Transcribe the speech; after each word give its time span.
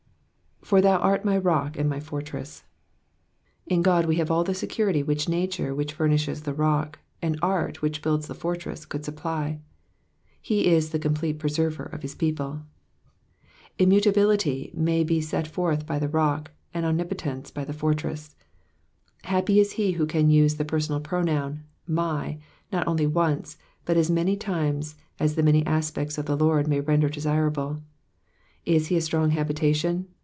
^''For 0.63 0.79
thou 0.81 0.99
art 0.99 1.25
my 1.25 1.37
rock 1.37 1.77
and 1.77 1.91
myfoi* 1.91 2.23
tress,"*^ 2.23 2.63
In 3.65 3.81
God 3.81 4.05
we 4.05 4.17
have 4.17 4.31
all 4.31 4.45
the 4.45 4.53
security 4.53 5.03
which 5.03 5.27
nature 5.27 5.75
which 5.75 5.91
furnishes 5.91 6.43
the 6.43 6.53
rock, 6.53 6.97
and 7.21 7.37
art 7.41 7.81
which 7.81 8.01
builds 8.01 8.27
the 8.27 8.35
fortress, 8.35 8.85
could 8.85 9.03
supply; 9.03 9.59
he 10.39 10.67
is 10.67 10.91
the 10.91 10.99
complete 10.99 11.39
preserver 11.39 11.83
of 11.83 12.03
his 12.03 12.15
people. 12.15 12.61
luinmtability 13.79 14.73
may 14.73 15.03
be 15.03 15.19
set 15.19 15.45
forth 15.45 15.85
b> 15.85 15.97
the 15.99 16.07
rock, 16.07 16.51
and 16.73 16.85
omnipotence 16.85 17.51
by 17.51 17.65
the 17.65 17.73
fortress. 17.73 18.37
Happy 19.25 19.59
is 19.59 19.73
he 19.73 19.93
who 19.93 20.05
can 20.05 20.29
use 20.29 20.55
the 20.55 20.63
personal 20.63 21.01
pronoun 21.01 21.65
my"— 21.85 22.37
not 22.71 22.87
only 22.87 23.07
once, 23.07 23.57
but 23.83 23.97
as 23.97 24.09
many 24.09 24.37
times 24.37 24.95
as 25.19 25.35
the 25.35 25.43
many 25.43 25.65
aspects 25.65 26.15
cl 26.15 26.23
the 26.23 26.37
Lord 26.37 26.65
may 26.67 26.79
render 26.79 27.09
desirable. 27.09 27.81
Is 28.63 28.87
he 28.87 28.95
a 28.95 29.01
strong 29.01 29.31
habitation 29.31 30.07